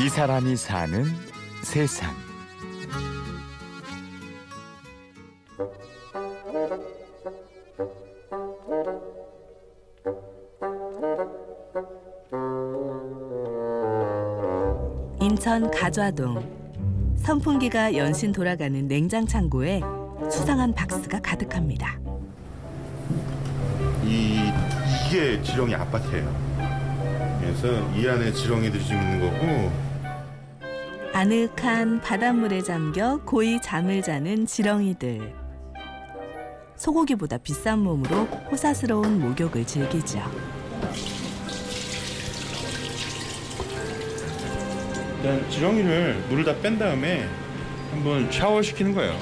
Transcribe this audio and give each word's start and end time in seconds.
이 0.00 0.08
사람이 0.08 0.54
사는 0.54 1.04
세상. 1.64 2.14
인천 15.20 15.68
가좌동 15.72 17.16
선풍기가 17.16 17.96
연신 17.96 18.30
돌아가는 18.30 18.86
냉장 18.86 19.26
창고에 19.26 19.80
수상한 20.30 20.72
박스가 20.72 21.18
가득합니다. 21.20 21.98
이 24.04 24.52
이게 25.08 25.42
지렁이 25.42 25.74
아파트예요. 25.74 26.48
그래서 27.40 27.68
이 27.96 28.06
안에 28.06 28.32
지렁이들이 28.32 28.84
좀 28.86 28.96
있는 28.96 29.20
거고 29.20 29.88
아늑한 31.18 32.00
바닷물에 32.00 32.62
잠겨 32.62 33.18
고이 33.24 33.60
잠을 33.60 34.02
자는 34.02 34.46
지렁이들. 34.46 35.34
소고기보다 36.76 37.38
비싼 37.38 37.80
몸으로 37.80 38.18
호사스러운 38.48 39.18
목욕을 39.18 39.66
즐기죠. 39.66 40.20
일단 45.16 45.50
지렁이를 45.50 46.22
물을 46.28 46.44
다 46.44 46.54
뺀 46.60 46.78
다음에 46.78 47.28
한번 47.90 48.30
샤워 48.30 48.62
시키는 48.62 48.94
거예요. 48.94 49.18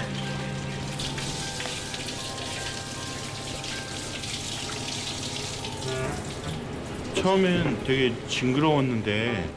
처음엔 7.14 7.84
되게 7.84 8.12
징그러웠는데 8.28 9.48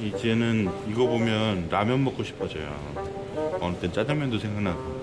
이제는 0.00 0.70
이거 0.88 1.06
보면 1.06 1.68
라면 1.70 2.04
먹고 2.04 2.22
싶어져요. 2.22 2.68
어느 3.60 3.76
땐 3.76 3.92
짜장면도 3.92 4.38
생각나고. 4.38 4.98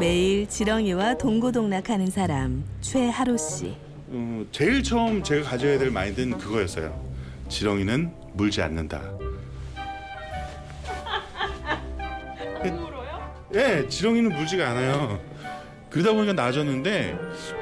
매일 0.00 0.48
지렁이와 0.48 1.18
동고동락하는 1.18 2.06
사람 2.06 2.64
최하루 2.80 3.36
씨. 3.38 3.76
어, 4.08 4.44
제일 4.50 4.82
처음 4.82 5.22
제가 5.22 5.50
가져야 5.50 5.78
될 5.78 5.90
마인드는 5.90 6.38
그거였어요. 6.38 6.98
지렁이는 7.48 8.10
물지 8.32 8.62
않는다. 8.62 8.98
안 12.62 12.80
물어요? 12.80 13.34
예, 13.54 13.86
지렁이는 13.86 14.34
물지가 14.34 14.70
않아요. 14.70 15.20
그러다 15.90 16.12
보니까 16.12 16.32
나아졌는데 16.32 17.16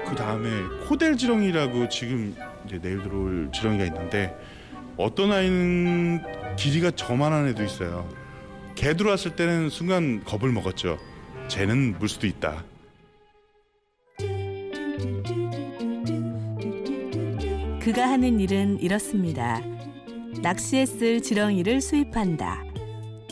그 0.08 0.14
다음에 0.14 0.48
코델 0.88 1.16
지렁이라고 1.16 1.88
지금 1.88 2.34
이제 2.66 2.78
내일 2.80 3.02
들어올 3.02 3.50
지렁이가 3.52 3.84
있는데 3.86 4.34
어떤 4.96 5.32
아이는 5.32 6.22
길이가 6.56 6.90
저만한 6.90 7.48
애도 7.48 7.62
있어요. 7.64 8.08
개 8.74 8.94
들어왔을 8.94 9.36
때는 9.36 9.68
순간 9.70 10.22
겁을 10.24 10.52
먹었죠. 10.52 10.98
쟤는 11.48 11.98
물 11.98 12.08
수도 12.08 12.26
있다. 12.26 12.64
그가 17.80 18.08
하는 18.08 18.38
일은 18.40 18.80
이렇습니다. 18.80 19.60
낚시에 20.40 20.86
쓸 20.86 21.20
지렁이를 21.20 21.80
수입한다. 21.80 22.62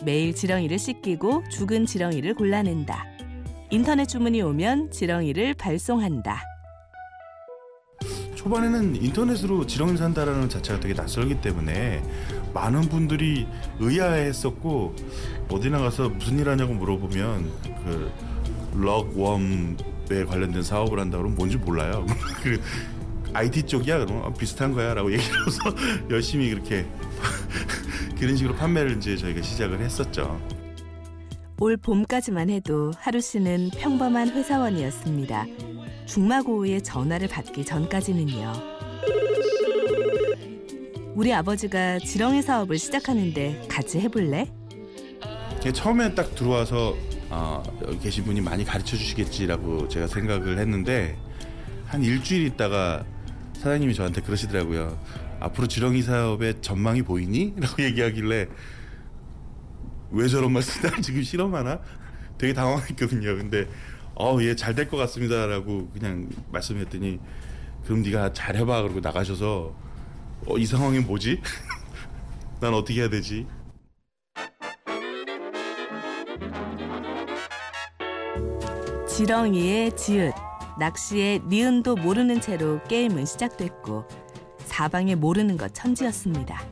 매일 0.04 0.34
지렁이를 0.34 0.78
씻기고 0.78 1.44
죽은 1.50 1.86
지렁이를 1.86 2.34
골라낸다. 2.34 3.06
인터넷 3.70 4.06
주문이 4.06 4.42
오면 4.42 4.90
지렁이를 4.90 5.54
발송한다. 5.54 6.42
초반에는 8.40 8.96
인터넷으로 8.96 9.66
지렁이 9.66 9.98
산다라는 9.98 10.48
자체가 10.48 10.80
되게 10.80 10.94
낯설기 10.94 11.42
때문에 11.42 12.02
많은 12.54 12.80
분들이 12.88 13.46
의아해했었고 13.78 14.96
어디 15.50 15.68
나 15.68 15.78
가서 15.78 16.08
무슨 16.08 16.38
일 16.38 16.48
하냐고 16.48 16.72
물어보면 16.72 17.52
그 17.84 18.10
럭웜에 18.76 20.24
관련된 20.26 20.62
사업을 20.62 20.98
한다 20.98 21.18
그러면 21.18 21.36
뭔지 21.36 21.58
몰라요. 21.58 22.06
그 22.42 22.58
IT 23.34 23.64
쪽이야 23.64 24.06
그러면 24.06 24.24
아, 24.24 24.32
비슷한 24.32 24.72
거야라고 24.72 25.12
얘기를 25.12 25.46
해서 25.46 25.58
열심히 26.08 26.48
그렇게 26.48 26.86
그런 28.18 28.36
식으로 28.36 28.54
판매를 28.54 28.96
이제 28.96 29.18
저희가 29.18 29.42
시작을 29.42 29.80
했었죠. 29.80 30.40
올 31.58 31.76
봄까지만 31.76 32.48
해도 32.48 32.90
하루 32.96 33.20
씨는 33.20 33.68
평범한 33.76 34.30
회사원이었습니다. 34.30 35.44
중마고우의 36.10 36.82
전화를 36.82 37.28
받기 37.28 37.64
전까지는요. 37.64 38.52
우리 41.14 41.32
아버지가 41.32 42.00
지렁이 42.00 42.42
사업을 42.42 42.78
시작하는데 42.78 43.68
같이 43.68 44.00
해볼래? 44.00 44.52
처음에 45.72 46.12
딱 46.16 46.34
들어와서 46.34 46.96
아, 47.28 47.62
여기 47.86 48.00
계신 48.00 48.24
분이 48.24 48.40
많이 48.40 48.64
가르쳐 48.64 48.96
주시겠지라고 48.96 49.86
제가 49.86 50.08
생각을 50.08 50.58
했는데 50.58 51.16
한 51.86 52.02
일주일 52.02 52.46
있다가 52.46 53.04
사장님이 53.54 53.94
저한테 53.94 54.20
그러시더라고요. 54.20 54.98
앞으로 55.38 55.68
지렁이 55.68 56.02
사업에 56.02 56.60
전망이 56.60 57.02
보이니? 57.02 57.54
라고 57.60 57.84
얘기하길래 57.84 58.48
왜 60.10 60.28
저런 60.28 60.52
말씀 60.52 60.82
나 60.82 61.00
지금 61.00 61.22
실험하나? 61.22 61.78
되게 62.36 62.52
당황했거든요. 62.52 63.36
근데 63.36 63.68
어얘 64.20 64.54
잘될 64.54 64.88
것 64.88 64.98
같습니다라고 64.98 65.88
그냥 65.92 66.28
말씀했더니 66.52 67.18
그럼 67.84 68.02
네가 68.02 68.34
잘해봐 68.34 68.82
그러고 68.82 69.00
나가셔서 69.00 69.74
어, 70.46 70.58
이 70.58 70.66
상황이 70.66 71.00
뭐지? 71.00 71.40
난 72.60 72.74
어떻게 72.74 73.00
해야 73.00 73.08
되지? 73.08 73.46
지렁이의 79.08 79.96
지읒, 79.96 80.34
낚시의 80.78 81.40
니은도 81.48 81.96
모르는 81.96 82.40
채로 82.40 82.82
게임은 82.84 83.24
시작됐고 83.24 84.06
사방에 84.64 85.14
모르는 85.14 85.56
것 85.56 85.74
천지였습니다. 85.74 86.62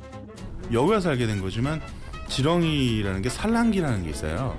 와서 0.74 1.10
알게 1.10 1.26
된 1.26 1.40
거지만 1.40 1.80
지렁이라는 2.28 3.22
게 3.22 3.28
산란기라는 3.30 4.04
게 4.04 4.10
있어요. 4.10 4.56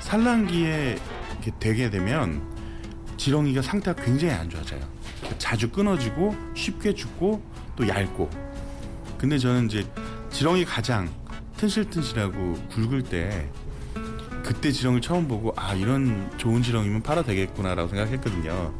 산란기에 0.00 0.96
이렇게 1.46 1.52
되게 1.60 1.90
되면 1.90 2.42
지렁이가 3.16 3.62
상태가 3.62 4.02
굉장히 4.02 4.34
안 4.34 4.50
좋아져요. 4.50 4.80
자주 5.38 5.70
끊어지고 5.70 6.34
쉽게 6.54 6.94
죽고 6.94 7.42
또 7.76 7.88
얇고. 7.88 8.28
근데 9.16 9.38
저는 9.38 9.66
이제 9.66 9.86
지렁이 10.30 10.64
가장 10.64 11.08
튼실튼실하고 11.56 12.54
굵을 12.70 13.04
때 13.04 13.48
그때 14.42 14.70
지렁이를 14.70 15.00
처음 15.00 15.26
보고 15.26 15.52
아 15.56 15.74
이런 15.74 16.30
좋은 16.36 16.62
지렁이면 16.62 17.02
팔아 17.02 17.22
되겠구나라고 17.22 17.88
생각했거든요. 17.88 18.74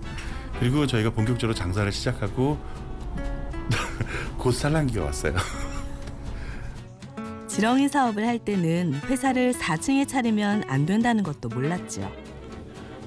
그리고 0.59 0.87
저희가 0.87 1.11
본격적으로 1.11 1.55
장사를 1.55 1.91
시작하고 1.91 2.59
곧 4.39 4.53
산란기가 4.53 5.05
왔어요. 5.05 5.35
지렁이 7.49 7.89
사업을 7.89 8.27
할 8.27 8.39
때는 8.39 8.95
회사를 9.07 9.55
4층에 9.55 10.07
차리면 10.07 10.65
안 10.69 10.85
된다는 10.85 11.23
것도 11.23 11.49
몰랐죠. 11.49 12.26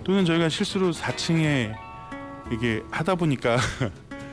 또는 0.09 0.25
저희가 0.25 0.49
실수로 0.49 0.89
4층에 0.91 1.71
이게 2.51 2.81
하다 2.89 3.13
보니까 3.13 3.59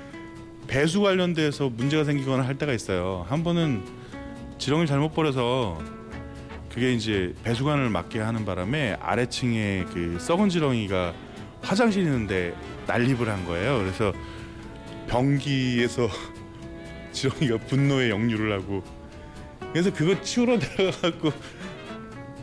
배수 0.66 1.02
관련돼서 1.02 1.68
문제가 1.68 2.02
생기거나 2.02 2.46
할 2.46 2.56
때가 2.56 2.72
있어요. 2.72 3.26
한 3.28 3.44
번은 3.44 3.84
지렁이를 4.56 4.86
잘못 4.86 5.12
버려서 5.12 5.78
그게 6.70 6.94
이제 6.94 7.34
배수관을 7.44 7.90
맡게 7.90 8.20
하는 8.20 8.46
바람에 8.46 8.96
아래층에 9.02 9.84
그 9.92 10.16
썩은 10.18 10.48
지렁이가 10.48 11.12
화장실 11.60 12.04
있는데 12.04 12.54
난립을 12.86 13.28
한 13.28 13.44
거예요. 13.44 13.76
그래서 13.76 14.14
변기에서 15.08 16.08
지렁이가 17.12 17.58
분노의 17.66 18.08
역류를 18.08 18.50
하고 18.50 18.82
그래서 19.74 19.92
그거 19.92 20.18
치우러 20.22 20.56
들어가갖고 20.58 21.32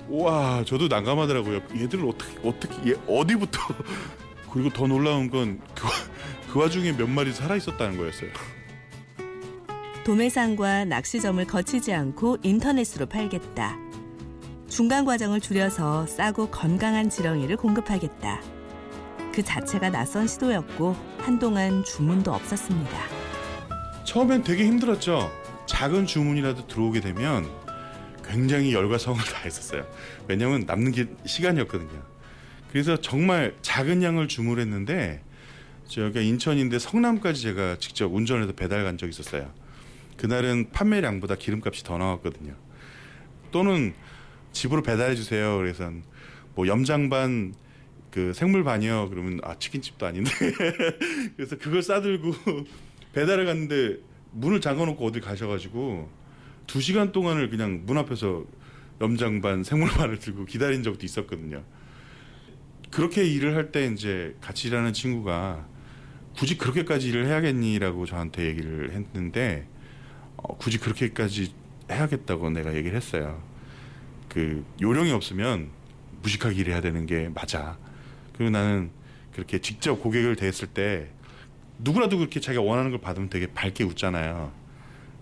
와 0.09 0.63
저도 0.65 0.87
난감하더라고요. 0.87 1.61
얘들을 1.75 2.05
어떻게 2.07 2.47
어떻게 2.47 2.91
얘 2.91 2.95
어디부터 3.07 3.59
그리고 4.51 4.69
더 4.69 4.87
놀라운 4.87 5.29
건 5.29 5.59
그 5.75 5.87
그 6.53 6.59
와중에 6.59 6.91
몇 6.91 7.09
마리 7.09 7.33
살아 7.33 7.55
있었다는 7.55 7.97
거였어요. 7.97 8.29
도매상과 10.05 10.85
낚시점을 10.85 11.43
거치지 11.47 11.91
않고 11.93 12.37
인터넷으로 12.43 13.07
팔겠다. 13.07 13.75
중간 14.67 15.03
과정을 15.03 15.39
줄여서 15.39 16.05
싸고 16.05 16.51
건강한 16.51 17.09
지렁이를 17.09 17.57
공급하겠다. 17.57 18.39
그 19.33 19.41
자체가 19.41 19.89
낯선 19.89 20.27
시도였고 20.27 20.95
한동안 21.17 21.83
주문도 21.83 22.31
없었습니다. 22.31 22.99
처음엔 24.03 24.43
되게 24.43 24.65
힘들었죠. 24.67 25.31
작은 25.65 26.05
주문이라도 26.05 26.67
들어오게 26.67 26.99
되면 26.99 27.49
굉장히 28.23 28.73
열과 28.73 28.97
성을 28.97 29.19
다했었어요. 29.21 29.85
왜냐하면 30.27 30.63
남는 30.65 30.91
게 30.91 31.07
시간이었거든요. 31.25 32.03
그래서 32.71 32.97
정말 32.97 33.55
작은 33.61 34.01
양을 34.01 34.27
주문했는데 34.27 35.21
저희가 35.87 36.21
인천인데 36.21 36.79
성남까지 36.79 37.41
제가 37.41 37.77
직접 37.77 38.13
운전해서 38.13 38.53
배달 38.53 38.83
간 38.83 38.97
적이 38.97 39.11
있었어요. 39.11 39.51
그날은 40.17 40.69
판매량보다 40.71 41.35
기름값이 41.35 41.83
더 41.83 41.97
나왔거든요. 41.97 42.55
또는 43.51 43.93
집으로 44.51 44.81
배달해 44.81 45.15
주세요. 45.15 45.57
그래서 45.57 45.91
뭐 46.55 46.67
염장 46.67 47.09
반, 47.09 47.53
그 48.09 48.33
생물 48.33 48.63
반이요. 48.63 49.09
그러면 49.09 49.39
아 49.43 49.57
치킨집도 49.57 50.05
아닌데. 50.05 50.31
그래서 51.35 51.57
그걸 51.57 51.81
싸들고 51.81 52.33
배달을 53.13 53.45
갔는데 53.45 53.97
문을 54.31 54.61
잠궈놓고 54.61 55.05
어디 55.05 55.19
가셔가지고 55.19 56.09
두 56.67 56.81
시간 56.81 57.11
동안을 57.11 57.49
그냥 57.49 57.83
문 57.85 57.97
앞에서 57.97 58.45
염장 59.01 59.41
반, 59.41 59.63
생물 59.63 59.89
반을 59.89 60.19
들고 60.19 60.45
기다린 60.45 60.83
적도 60.83 61.05
있었거든요. 61.05 61.63
그렇게 62.91 63.25
일을 63.25 63.55
할 63.55 63.71
때 63.71 63.87
이제 63.87 64.35
같이 64.39 64.67
일하는 64.67 64.93
친구가 64.93 65.67
굳이 66.37 66.57
그렇게까지 66.57 67.09
일을 67.09 67.25
해야겠니라고 67.27 68.05
저한테 68.05 68.45
얘기를 68.45 68.91
했는데 68.91 69.67
어, 70.37 70.57
굳이 70.57 70.77
그렇게까지 70.77 71.53
해야겠다고 71.91 72.49
내가 72.51 72.73
얘기를 72.75 72.95
했어요. 72.95 73.41
그 74.29 74.63
요령이 74.81 75.11
없으면 75.11 75.69
무식하게 76.21 76.55
일해야 76.55 76.81
되는 76.81 77.05
게 77.05 77.29
맞아. 77.33 77.77
그리고 78.33 78.51
나는 78.51 78.91
그렇게 79.33 79.59
직접 79.59 79.95
고객을 79.95 80.35
대했을 80.35 80.67
때 80.67 81.09
누구라도 81.79 82.17
그렇게 82.17 82.39
자기가 82.39 82.63
원하는 82.63 82.91
걸 82.91 83.01
받으면 83.01 83.29
되게 83.29 83.47
밝게 83.47 83.83
웃잖아요. 83.83 84.51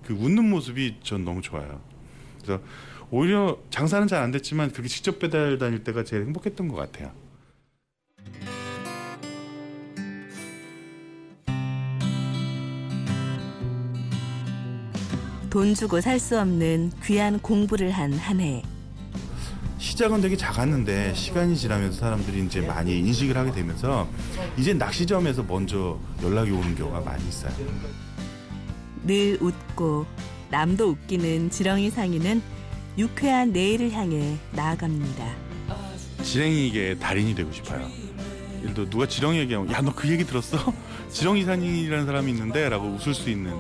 그 0.06 0.14
웃는 0.14 0.50
모습이 0.50 0.98
전 1.04 1.24
너무 1.26 1.42
좋아요. 1.42 1.82
그래서 2.42 2.62
오히려 3.10 3.58
장사는 3.70 4.08
잘 4.08 4.22
안 4.24 4.32
됐지만 4.32 4.72
그렇게 4.72 4.88
직접 4.88 5.20
배달 5.20 5.58
다닐 5.58 5.84
때가 5.84 6.04
제일 6.04 6.24
행복했던 6.26 6.68
것 6.68 6.76
같아요. 6.76 7.12
돈 15.50 15.74
주고 15.76 16.00
살 16.00 16.20
수 16.20 16.40
없는 16.40 16.92
귀한 17.04 17.40
공부를 17.40 17.92
한 17.92 18.14
한 18.14 18.40
해. 18.40 18.64
시작은 19.78 20.22
되게 20.22 20.38
작았는데 20.38 21.14
시간이 21.16 21.58
지나면서 21.58 22.00
사람들이 22.00 22.46
이제 22.46 22.62
많이 22.62 23.00
인식을 23.00 23.36
하게 23.36 23.52
되면서 23.52 24.08
이제 24.58 24.74
낚시점에서 24.74 25.44
먼저 25.44 26.00
연락이 26.22 26.52
오는 26.52 26.76
경우가 26.76 27.02
많이 27.02 27.28
있어요. 27.28 27.52
늘 29.06 29.38
웃고 29.42 30.06
남도 30.50 30.90
웃기는 30.90 31.50
지렁이 31.50 31.90
상이는 31.92 32.42
유쾌한 32.98 33.52
내일을 33.52 33.92
향해 33.92 34.38
나아갑니다. 34.52 35.26
지렁이에게 36.24 36.98
달인이 37.00 37.34
되고 37.36 37.52
싶어요. 37.52 37.90
예를 38.62 38.74
들어 38.76 38.90
누가 38.90 39.08
지렁이 39.08 39.40
얘기하면 39.40 39.72
야 39.72 39.82
너 39.82 39.92
그 39.96 40.08
얘기 40.10 40.24
들었어? 40.24 40.58
지렁이 41.10 41.44
산이라는 41.46 42.06
사람이 42.06 42.32
있는데 42.32 42.70
라고 42.70 42.88
웃을 42.90 43.14
수 43.14 43.30
있는 43.30 43.54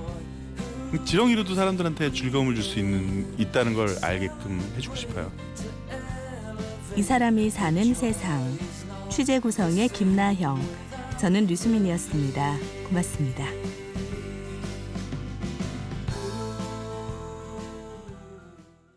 지렁이로도 1.05 1.55
사람들한테 1.55 2.11
즐거움을 2.11 2.53
줄 2.55 2.63
수 2.63 2.79
있는 2.79 3.33
있다는 3.39 3.73
걸 3.73 3.95
알게끔 4.01 4.73
해주고 4.77 4.95
싶어요. 4.95 5.31
이 6.97 7.01
사람이 7.01 7.49
사는 7.49 7.93
세상. 7.93 8.57
취재 9.09 9.39
구성의 9.39 9.89
김나형. 9.89 10.61
저는 11.19 11.47
류수민이었습니다. 11.47 12.57
고맙습니다. 12.89 13.45